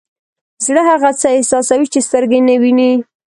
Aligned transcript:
زړه 0.65 0.81
هغه 0.91 1.09
څه 1.21 1.27
احساسوي 1.35 1.87
چې 1.93 1.99
سترګې 2.07 2.39
یې 2.41 2.45
نه 2.47 2.55
ویني. 2.61 2.93